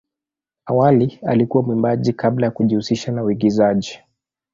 Awali 0.65 1.19
alikuwa 1.27 1.63
mwimbaji 1.63 2.13
kabla 2.13 2.45
ya 2.47 2.51
kujihusisha 2.51 3.11
na 3.11 3.23
uigizaji. 3.23 3.99